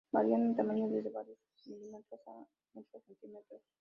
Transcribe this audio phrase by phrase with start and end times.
[0.11, 3.61] Varían en tamaño desde varios milímetros a muchos centímetros.